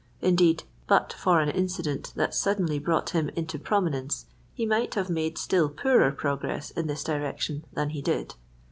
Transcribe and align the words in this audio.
Indeed, 0.19 0.63
but 0.87 1.13
for 1.13 1.41
an 1.41 1.49
incident 1.51 2.11
that 2.15 2.33
suddenly 2.33 2.79
brought 2.79 3.11
him 3.11 3.29
into 3.35 3.59
prominence, 3.59 4.25
he 4.51 4.65
might 4.65 4.95
have 4.95 5.11
made 5.11 5.37
still 5.37 5.69
poorer 5.69 6.09
progress 6.11 6.71
in 6.71 6.87
this 6.87 7.03
direction 7.03 7.65
than 7.73 7.91
he 7.91 8.01
did. 8.01 8.33